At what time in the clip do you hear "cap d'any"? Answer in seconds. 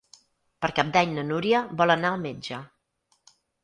0.79-1.13